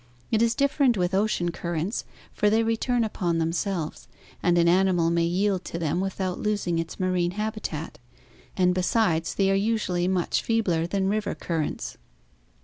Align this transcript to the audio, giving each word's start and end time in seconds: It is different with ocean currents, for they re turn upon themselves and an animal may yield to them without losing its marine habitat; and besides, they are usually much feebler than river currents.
It 0.31 0.41
is 0.41 0.55
different 0.55 0.97
with 0.97 1.13
ocean 1.13 1.51
currents, 1.51 2.05
for 2.33 2.49
they 2.49 2.63
re 2.63 2.75
turn 2.75 3.03
upon 3.03 3.37
themselves 3.37 4.07
and 4.41 4.57
an 4.57 4.67
animal 4.67 5.11
may 5.11 5.25
yield 5.25 5.63
to 5.65 5.77
them 5.77 6.01
without 6.01 6.39
losing 6.39 6.79
its 6.79 6.99
marine 6.99 7.33
habitat; 7.37 7.99
and 8.57 8.73
besides, 8.73 9.35
they 9.35 9.51
are 9.51 9.53
usually 9.53 10.07
much 10.07 10.41
feebler 10.41 10.87
than 10.87 11.07
river 11.07 11.35
currents. 11.35 11.97